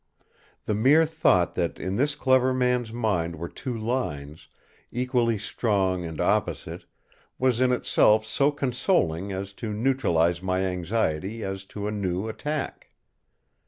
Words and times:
The 0.65 0.73
mere 0.73 1.05
thought 1.05 1.53
that 1.53 1.77
in 1.77 1.95
this 1.95 2.15
clever 2.15 2.55
man's 2.55 2.91
mind 2.91 3.35
were 3.35 3.47
two 3.47 3.77
lines, 3.77 4.47
equally 4.91 5.37
strong 5.37 6.05
and 6.05 6.19
opposite, 6.19 6.85
was 7.37 7.61
in 7.61 7.71
itself 7.71 8.25
so 8.25 8.49
consoling 8.49 9.31
as 9.31 9.53
to 9.61 9.71
neutralise 9.71 10.41
my 10.41 10.61
anxiety 10.61 11.43
as 11.43 11.65
to 11.65 11.85
a 11.87 11.91
new 11.91 12.27
attack. 12.27 12.89